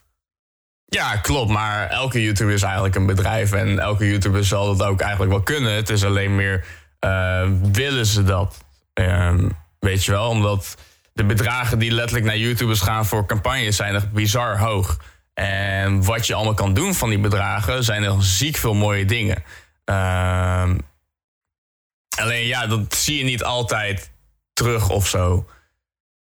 [0.84, 1.50] Ja, klopt.
[1.50, 3.52] Maar elke YouTuber is eigenlijk een bedrijf.
[3.52, 5.72] En elke YouTuber zal dat ook eigenlijk wel kunnen.
[5.72, 6.64] Het is alleen meer,
[7.72, 8.64] willen ze dat?
[8.92, 10.76] Ehm, weet je wel, omdat
[11.12, 14.98] de bedragen die letterlijk naar YouTubers gaan voor campagnes zijn echt bizar hoog.
[15.34, 19.42] En wat je allemaal kan doen van die bedragen zijn er ziek veel mooie dingen.
[19.84, 20.78] Ehm,
[22.18, 24.10] alleen ja, dat zie je niet altijd
[24.52, 25.46] terug of zo.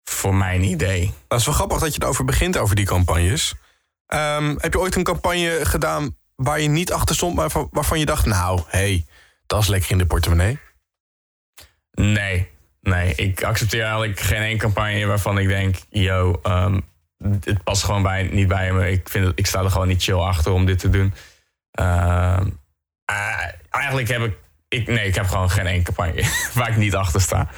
[0.04, 1.14] Voor mijn idee.
[1.28, 3.54] Dat is wel grappig dat je erover begint, over die campagnes.
[4.06, 7.98] Ehm, heb je ooit een campagne gedaan waar je niet achter stond, maar van- waarvan
[7.98, 9.06] je dacht, nou, hé, hey,
[9.46, 10.58] dat is lekker in de portemonnee?
[11.90, 13.14] Nee, nee.
[13.14, 15.76] Ik accepteer eigenlijk geen één campagne waarvan ik denk...
[15.88, 16.80] yo, ehm,
[17.40, 18.90] het past gewoon bij, niet bij me.
[18.90, 21.14] Ik, vind het, ik sta er gewoon niet chill achter om dit te doen.
[21.70, 22.50] Ehm,
[23.04, 24.36] eh, eigenlijk heb ik,
[24.68, 24.86] ik...
[24.86, 27.48] Nee, ik heb gewoon geen één campagne waar ik niet achter sta.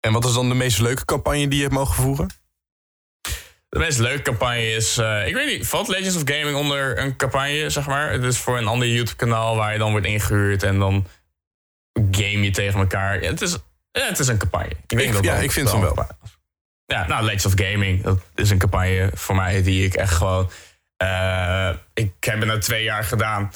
[0.00, 2.30] En wat is dan de meest leuke campagne die je hebt mogen voeren?
[3.70, 4.96] De meest leuke campagne is...
[4.98, 8.10] eh, ik weet niet, valt Legends of Gaming onder een campagne, zeg maar?
[8.12, 10.62] Het is voor een ander YouTube-kanaal waar je dan wordt ingehuurd...
[10.62, 11.06] en dan
[12.10, 13.22] game je tegen elkaar.
[13.22, 13.56] Ja, het, is,
[13.92, 14.68] ja, het is een campagne.
[14.70, 15.92] Ik, denk Ik- dat ja, ik vind wel.
[16.22, 16.30] is.
[16.86, 20.50] Ja, nou, Legends of Gaming, dat is een campagne voor mij die ik echt gewoon...
[20.96, 23.52] eh, ik heb het nou twee jaar gedaan.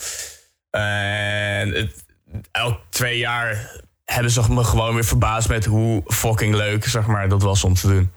[0.70, 2.05] En het,
[2.50, 3.70] elk twee jaar
[4.05, 7.74] hebben ze me gewoon weer verbaasd met hoe fucking leuk, zeg maar, dat was om
[7.74, 8.12] te doen.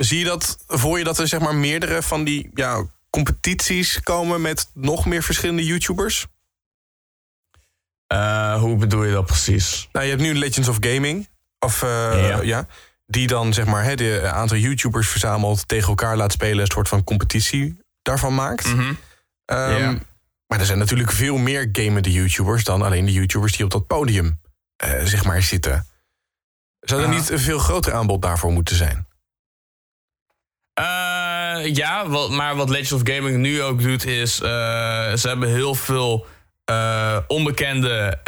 [0.00, 4.40] Zie je dat voor je dat er zeg maar meerdere van die ja, competities komen
[4.40, 6.26] met nog meer verschillende YouTubers?
[8.06, 9.88] Eh, hoe bedoel je dat precies?
[9.92, 11.28] Nou, je hebt nu Legends of Gaming.
[11.58, 12.40] Of, eh, Ja.
[12.42, 12.66] ja.
[13.06, 16.88] Die dan zeg maar hè, de aantal YouTubers verzamelt, tegen elkaar laat spelen, een soort
[16.88, 18.66] van competitie daarvan maakt.
[18.66, 18.92] Mhm.
[19.44, 19.98] Ehm, Ja.
[20.46, 23.86] Maar er zijn natuurlijk veel meer gamende YouTubers dan alleen de YouTubers die op dat
[23.86, 24.40] podium
[24.76, 25.86] eh, zeg maar zitten.
[26.80, 29.06] Zou er niet een veel groter aanbod daarvoor moeten zijn?
[30.74, 34.40] Eh, ja, maar wat Legends of Gaming nu ook doet is...
[34.40, 34.48] eh,
[35.14, 36.26] ze hebben heel veel
[36.64, 38.18] eh, onbekende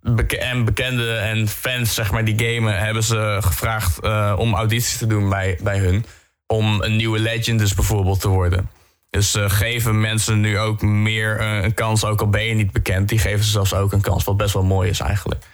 [0.00, 2.78] beke- en bekende en fans zeg maar, die gamen...
[2.78, 4.00] hebben ze gevraagd
[4.36, 6.04] om audities te doen bij, bij hun.
[6.46, 8.70] Om een nieuwe Legend dus bijvoorbeeld te worden.
[9.10, 13.08] Dus ze geven mensen nu ook meer een kans, ook al ben je niet bekend.
[13.08, 15.44] Die geven ze zelfs ook een kans, wat best wel mooi is eigenlijk.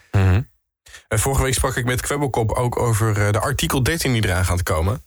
[1.09, 4.63] Eh, vorige week sprak ik met Kwebbelkop ook over de artikel 13 die eraan gaat
[4.63, 5.03] komen.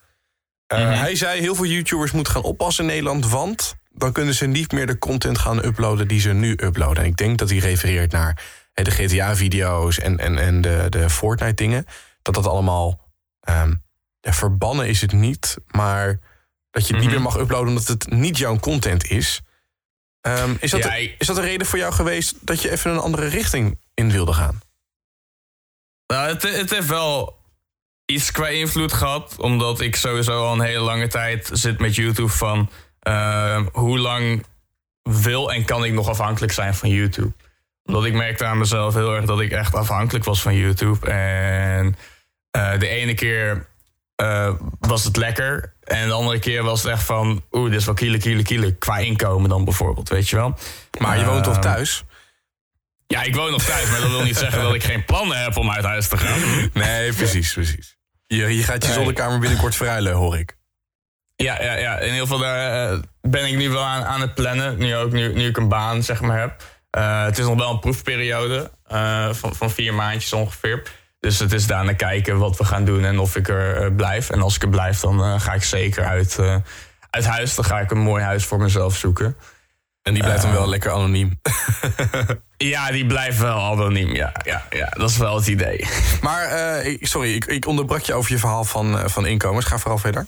[0.72, 0.90] Eh, Mhm.
[1.00, 4.72] Hij zei heel veel YouTubers moeten gaan oppassen in Nederland, want dan kunnen ze niet
[4.72, 7.04] meer de content gaan uploaden die ze nu uploaden.
[7.04, 11.86] En ik denk dat hij refereert naar de GTA-video's en, en, en de, de Fortnite-dingen.
[12.22, 13.00] Dat dat allemaal
[13.42, 13.74] ehm,
[14.22, 16.20] verbannen is het niet, maar
[16.70, 17.22] dat je het niet Mhm.
[17.22, 19.42] meer mag uploaden omdat het niet jouw content is.
[20.22, 22.72] Ehm, is, dat Ja, de- ik- is dat een reden voor jou geweest dat je
[22.72, 24.60] even een andere richting in wilde gaan?
[26.08, 27.40] Nou, het, het heeft wel
[28.12, 29.36] iets qua invloed gehad.
[29.38, 32.69] Omdat ik sowieso al een hele lange tijd zit met YouTube van...
[33.00, 34.45] eh, hoe lang
[35.04, 37.32] wil en kan ik nog afhankelijk zijn van YouTube?
[37.86, 41.12] Omdat ik merkte aan mezelf heel erg dat ik echt afhankelijk was van YouTube.
[41.12, 41.95] En
[42.52, 43.67] eh, de ene keer
[44.15, 45.74] eh, was het lekker.
[45.84, 47.43] En de andere keer was het echt van...
[47.52, 48.76] Oeh, dit is wel kiele, kiele, kiele.
[48.76, 50.58] Qua inkomen dan bijvoorbeeld, weet je wel.
[51.00, 52.04] Maar je woont toch Ehm, thuis?
[53.08, 55.58] Ja, ik woon nog thuis, maar dat wil niet zeggen dat ik geen plannen heb
[55.58, 56.69] om uit huis te gaan.
[56.74, 57.97] Nee, precies, precies.
[58.36, 60.58] Je, je gaat je zolderkamer binnenkort verruilen, hoor ik.
[61.36, 64.34] Ja, ja, ja, in ieder geval daar eh, ben ik nu wel aan, aan het
[64.34, 64.78] plannen.
[64.78, 66.63] Nu ook, nu, nu ik een baan zeg maar heb.
[66.89, 70.84] Eh, het is nog wel een proefperiode eh, van, van vier maandjes ongeveer.
[71.20, 74.30] Dus het is daarna kijken wat we gaan doen en of ik er blijf.
[74.30, 76.39] En als ik er blijf, dan ga ik zeker uit,
[77.10, 77.56] uit huis.
[77.56, 79.36] Dan ga ik een mooi huis voor mezelf zoeken.
[80.02, 81.40] En die blijft dan wel lekker anoniem.
[82.58, 84.16] Ja, die blijft wel anoniem.
[84.16, 85.88] Ja, ja, ja, dat is wel het idee.
[86.22, 89.66] Maar, eh, sorry, ik, ik onderbrak je over je verhaal van, eh, van inkomens.
[89.66, 90.28] Ga vooral verder.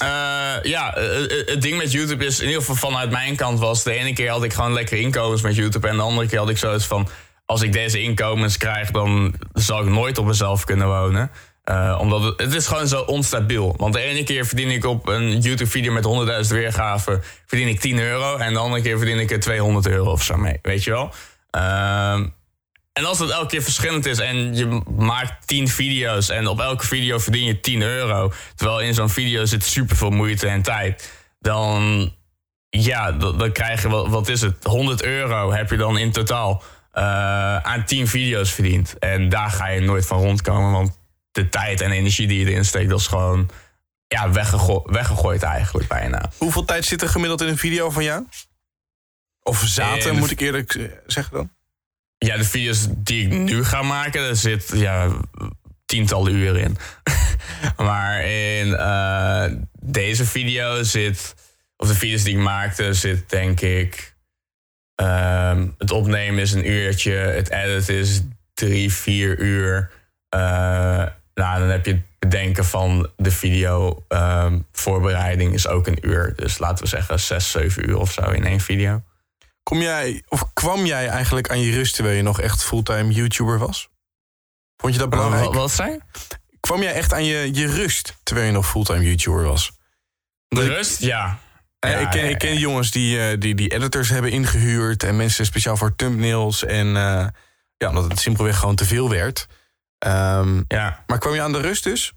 [0.00, 3.58] Eh, ja, eh, eh, het ding met YouTube is, in ieder geval vanuit mijn kant
[3.58, 3.82] was...
[3.82, 5.88] de ene keer had ik gewoon lekker inkomens met YouTube...
[5.88, 7.08] en de andere keer had ik zoiets van...
[7.46, 11.30] als ik deze inkomens krijg, dan zal ik nooit op mezelf kunnen wonen.
[11.70, 13.74] Eh, omdat het, is gewoon zo onstabiel.
[13.76, 16.04] Want de ene keer verdien ik op een YouTube-video met
[16.48, 17.22] 100.000 weergaven...
[17.46, 20.36] verdien ik 10 euro en de andere keer verdien ik er 200 euro of zo
[20.36, 20.58] mee.
[20.62, 21.12] Weet je wel?
[21.50, 22.26] Ehm,
[22.92, 26.86] en als het elke keer verschillend is en je maakt 10 video's en op elke
[26.86, 32.12] video verdien je 10 euro, terwijl in zo'n video zit superveel moeite en tijd, dan,
[32.70, 36.62] ja, dan, krijg je, wat, wat is het, 100 euro heb je dan in totaal
[36.92, 38.98] eh, aan 10 video's verdiend.
[38.98, 40.99] En daar ga je nooit van rondkomen, want
[41.30, 43.50] de tijd en energie die je erin steekt, dat is gewoon
[44.06, 46.30] ja, weggego- weggegooid eigenlijk bijna.
[46.36, 48.26] Hoeveel tijd zit er gemiddeld in een video van jou?
[49.42, 51.50] Of zaten, In- moet ik eerlijk eh, zeggen dan?
[52.18, 55.08] Ja, de video's die ik nu ga maken, daar zit ja,
[55.84, 56.76] tientallen uren in.
[57.86, 59.44] maar in eh,
[59.80, 61.34] deze video zit,
[61.76, 64.14] of de video's die ik maakte, zit denk ik.
[64.94, 68.20] ehm, het opnemen is een uurtje, het editen is
[68.54, 69.90] drie, vier uur.
[70.28, 71.06] Eh,
[71.40, 74.04] nou, dan heb je het bedenken van de video.
[74.08, 76.32] ehm, voorbereiding is ook een uur.
[76.36, 79.02] Dus laten we zeggen zes, zeven uur of zo in één video.
[79.62, 83.58] Kom jij, of kwam jij eigenlijk aan je rust terwijl je nog echt fulltime YouTuber
[83.58, 83.88] was?
[84.76, 85.44] Vond je dat belangrijk?
[85.44, 85.98] Wat, wat zei?
[86.60, 89.72] Kwam jij echt aan je, je rust terwijl je nog fulltime YouTuber was?
[90.48, 91.00] De ik- rust?
[91.00, 91.38] Ja.
[91.78, 95.16] Eh, Ja, ik, ken, ik ken jongens die, eh, die, die editors hebben ingehuurd en
[95.16, 96.64] mensen speciaal voor thumbnails.
[96.64, 97.26] En eh,
[97.76, 99.46] ja, omdat het simpelweg gewoon te veel werd.
[100.00, 102.12] Ehm, Ja, maar kwam je aan de rust dus?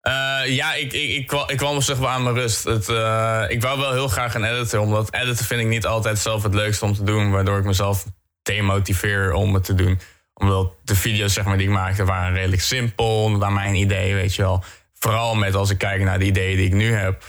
[0.00, 2.64] Eh, ja ik, ik, ik, kwam, ik kwam zeg maar aan mijn rust.
[2.64, 6.18] Het, eh, ik wou wel heel graag een editor, omdat editen vind ik niet altijd
[6.18, 8.04] zelf het leukste om te doen, waardoor ik mezelf
[8.42, 10.00] demotiveer om het te doen.
[10.34, 14.34] Omdat de video's zeg maar, die ik maakte waren redelijk simpel, naar mijn idee, weet
[14.34, 14.64] je wel.
[14.94, 17.24] Vooral met als ik kijk naar de ideeën die ik nu heb.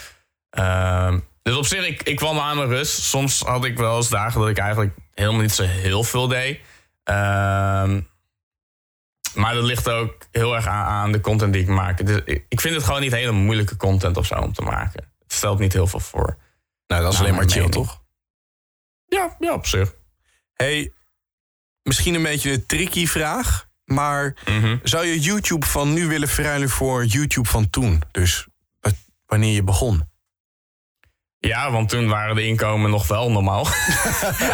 [0.49, 3.01] Ehm, dus op zich, ik, ik kwam aan mijn rust.
[3.01, 6.59] Soms had ik wel eens dagen dat ik eigenlijk helemaal niet zo heel veel deed.
[7.03, 8.01] Ehm,
[9.35, 12.05] maar dat ligt ook heel erg aan, aan de content die ik maak.
[12.05, 15.03] Dus ik ik vind het gewoon niet hele moeilijke content of zo om te maken.
[15.23, 16.37] Het stelt niet heel veel voor.
[16.87, 17.73] Nou, dat is Nou, alleen maar chill, mening.
[17.85, 18.01] toch?
[19.05, 19.93] Ja, ja op zich.
[20.53, 20.91] Hey,
[21.83, 23.67] misschien een beetje een tricky vraag.
[23.85, 24.77] Maar Mhm.
[24.83, 28.03] zou je YouTube van nu willen verruilen voor YouTube van toen?
[28.11, 28.47] Dus
[29.25, 30.09] wanneer je begon?
[31.39, 33.67] Ja, want toen waren de inkomen nog wel normaal.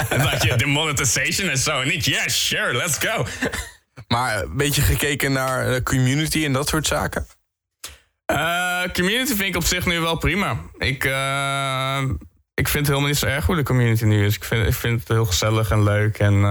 [0.09, 2.05] en dat je de monetization en zo niet.
[2.05, 3.25] Yes, sure, let's go.
[4.11, 7.27] Maar een beetje gekeken naar de community en dat soort zaken?
[8.31, 10.57] Uh, community vind ik op zich nu wel prima.
[10.77, 12.01] Ik, uh,
[12.53, 14.35] ik vind het helemaal niet zo erg hoe de community nu is.
[14.35, 16.19] Ik vind, ik vind het heel gezellig en leuk.
[16.19, 16.43] En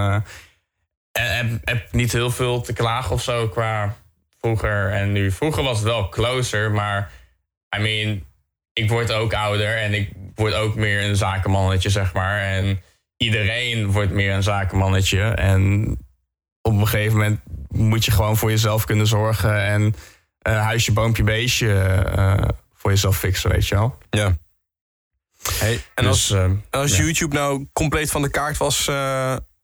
[1.13, 3.97] heb, heb niet heel veel te klagen of zo qua
[4.39, 5.31] vroeger en nu.
[5.31, 7.11] Vroeger was het wel closer, maar
[7.77, 8.25] I mean,
[8.73, 12.41] ik word ook ouder en ik word ook meer een zakenmannetje, zeg maar.
[12.41, 12.83] En
[13.17, 15.23] iedereen wordt meer een zakenmannetje.
[15.23, 15.99] En
[16.63, 19.83] op een gegeven moment moet je gewoon voor jezelf kunnen zorgen en
[20.49, 23.99] uh, huisje, boompje, beestje uh, voor jezelf fixen, weet je wel.
[24.11, 24.37] Ja.
[25.59, 27.03] Hey, en dus, als, uh, als ja.
[27.03, 28.87] YouTube nou compleet van de kaart was.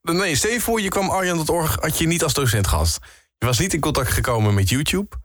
[0.03, 2.99] nee, stel je voor, je kwam Arjan.org, had je niet als docent gehad.
[3.39, 5.17] Je was niet in contact gekomen met YouTube.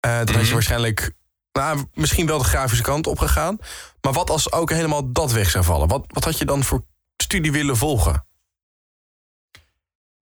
[0.00, 0.34] dan mm -hmm.
[0.34, 1.12] had je waarschijnlijk
[1.52, 3.58] nou, misschien wel de grafische kant opgegaan.
[4.00, 5.88] Maar wat als ook helemaal dat weg zou vallen?
[5.88, 6.84] Wat, wat had je dan voor
[7.16, 8.26] studie willen volgen?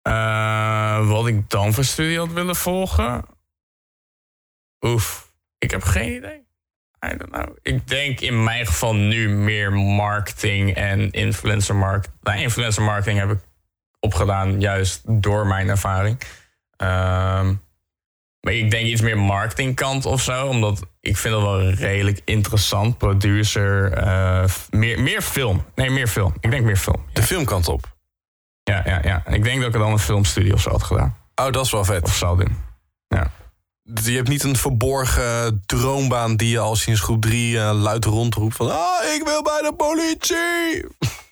[0.07, 3.25] Uh, wat ik dan voor studie had willen volgen?
[4.81, 6.43] Oef, ik heb geen idee.
[7.05, 7.57] I don't know.
[7.61, 12.15] Ik denk in mijn geval nu meer marketing en influencer marketing.
[12.21, 13.39] Nou, influencer marketing heb ik
[13.99, 16.21] opgedaan juist door mijn ervaring.
[16.77, 16.87] Uh,
[18.39, 20.47] maar ik denk iets meer marketingkant of zo.
[20.47, 22.97] Omdat ik vind dat wel redelijk interessant.
[22.97, 25.65] Producer, uh, meer, meer film.
[25.75, 26.33] Nee, meer film.
[26.39, 27.05] Ik denk meer film.
[27.13, 27.94] De filmkant op?
[28.71, 29.23] Ja, ja, ja.
[29.27, 31.17] Ik denk dat ik dan een filmstudio of zo had gedaan.
[31.35, 32.03] Oh, dat is wel vet.
[32.03, 32.57] Of zou doen.
[33.07, 33.31] Ja.
[34.03, 38.55] Je hebt niet een verborgen droombaan die je al sinds groep drie uh, luid rondroept
[38.55, 38.71] van...
[38.71, 40.85] Ah, ik wil bij de politie!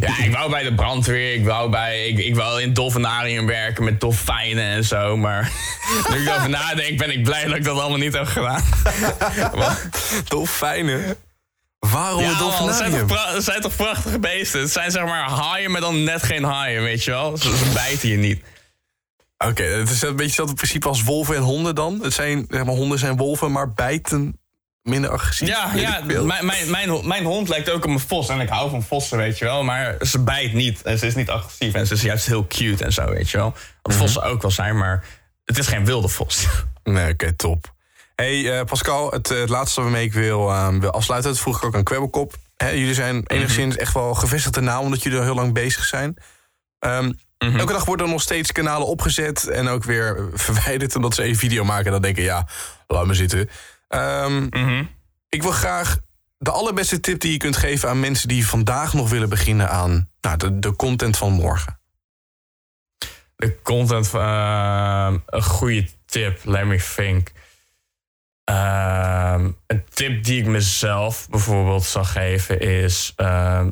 [0.00, 3.46] Ja, ik wou bij de brandweer, ik wou, bij, ik, ik wou in het dolfinarium
[3.46, 5.16] werken met dolfijnen en zo.
[5.16, 5.52] Maar
[6.10, 8.62] nu ik erover nadenk, ben ik blij dat ik dat allemaal niet heb gedaan.
[10.28, 11.16] dolfijnen?
[11.78, 12.92] Waarom ja, een dolfinarium?
[12.92, 14.60] Het zijn, toch zijn toch prachtige beesten?
[14.60, 17.36] Het zijn zeg maar haaien, maar dan net geen haaien, weet je wel?
[17.36, 18.42] Ze, ze bijten je niet.
[19.38, 22.00] Oké, okay, het is een beetje hetzelfde principe als wolven en honden dan.
[22.02, 24.40] Het zijn, zeg maar, honden zijn wolven, maar bijten
[24.82, 25.48] minder agressief.
[25.48, 28.28] Ja, ja mijn, mijn, mijn, mijn, hond lijkt ook op een vos.
[28.28, 29.62] En ik hou van vossen, weet je wel.
[29.62, 30.82] Maar ze bijt niet.
[30.82, 31.74] En ze is niet agressief.
[31.74, 33.54] En ze is juist heel cute en zo, weet je wel.
[33.82, 35.04] Wat mm vossen ook wel zijn, maar
[35.44, 36.46] het is geen wilde vos.
[36.82, 37.74] Nee, oké, top.
[38.16, 41.30] Hey, uh, Pascal, het, het, laatste waarmee ik wil, uh, wil afsluiten...
[41.30, 42.34] dat vroeg ik ook aan Kwebbelkop.
[42.56, 43.80] Hè, jullie zijn enigszins mm -hmm.
[43.80, 44.84] echt wel gevestigde naam...
[44.84, 46.16] omdat jullie al heel lang bezig zijn.
[46.80, 47.58] Um, mm -hmm.
[47.58, 49.48] Elke dag worden er nog steeds kanalen opgezet...
[49.48, 51.86] en ook weer verwijderd omdat ze een video maken...
[51.86, 52.48] en dan denken, ja,
[52.86, 53.48] laat me zitten...
[53.88, 54.88] Um, mm -hmm.
[55.28, 55.98] Ik wil graag
[56.38, 60.08] de allerbeste tip die je kunt geven aan mensen die vandaag nog willen beginnen aan
[60.20, 61.80] nou, de, de content van morgen.
[63.36, 67.32] De content van uh, een goede tip, let me think.
[68.50, 73.66] Uh, een tip die ik mezelf bijvoorbeeld zal geven is: uh,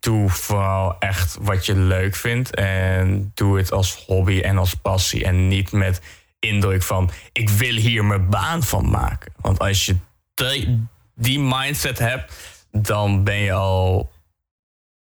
[0.00, 5.24] doe vooral echt wat je leuk vindt en doe het als hobby en als passie
[5.24, 6.00] en niet met
[6.38, 9.32] indruk van ik wil hier mijn baan van maken.
[9.40, 9.96] Want als je
[11.14, 12.32] die mindset hebt,
[12.72, 14.12] dan ben je al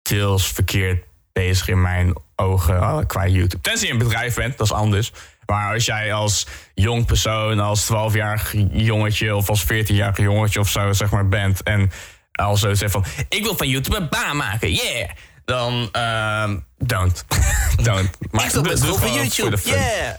[0.02, 3.61] deels verkeerd bezig in mijn ogen qua YouTube.
[3.62, 5.12] Tenzij je een bedrijf bent, dat is anders.
[5.46, 10.92] Maar als jij als jong persoon, als 12-jarig jongetje of als 14-jarig jongetje of zo
[10.92, 11.90] zeg maar bent en
[12.33, 15.11] al zo zegt van ik wil van YouTube een baan maken, yeah
[15.44, 17.24] dan uh, don't.
[17.83, 18.11] don't.
[18.31, 20.14] Maar ik best wel van YouTube, yeah.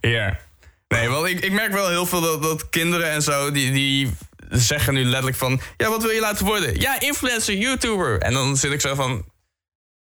[0.14, 0.38] Ja.
[0.88, 4.14] Nee, want ik, ik merk wel heel veel dat, dat kinderen en zo, die, die
[4.50, 5.60] zeggen nu letterlijk van...
[5.76, 6.80] Ja, wat wil je laten worden?
[6.80, 8.20] Ja, influencer, YouTuber.
[8.20, 9.24] En dan zit ik zo van...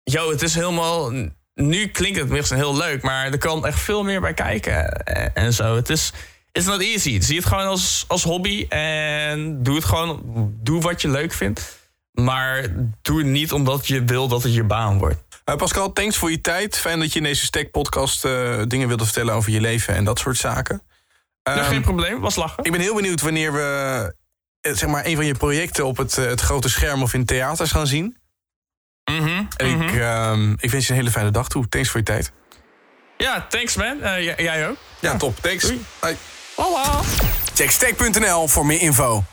[0.03, 1.11] Yo, het is helemaal...
[1.53, 5.53] Nu klinkt het misschien heel leuk, maar er kan echt veel meer bij kijken en
[5.53, 5.75] zo.
[5.75, 6.13] Het is...
[6.51, 7.21] It's not easy.
[7.21, 10.21] Zie het gewoon als, als hobby en doe het gewoon.
[10.61, 11.79] Doe wat je leuk vindt.
[12.11, 12.67] Maar
[13.01, 15.21] doe het niet omdat je wil dat het je baan wordt.
[15.45, 16.77] Uh, Pascal, thanks voor je tijd.
[16.77, 20.19] Fijn dat je in deze Stack-podcast uh, dingen wilde vertellen over je leven en dat
[20.19, 20.81] soort zaken.
[21.49, 22.63] Um, geen probleem, was lachen.
[22.63, 24.15] Ik ben heel benieuwd wanneer we
[24.61, 27.87] zeg maar, een van je projecten op het, het grote scherm of in theaters gaan
[27.87, 28.17] zien.
[29.11, 29.87] Mm -hmm, en mm -hmm.
[29.87, 31.69] ik, um, ik wens je een hele fijne dag toe.
[31.69, 32.31] Thanks voor je tijd.
[33.17, 33.97] Ja, thanks man.
[34.01, 34.77] Uh, jij ook.
[34.99, 35.37] Ja, top.
[35.41, 35.63] Thanks.
[35.63, 35.85] Doei.
[35.99, 36.15] Bye.
[37.53, 39.23] Check stack.nl voor meer info.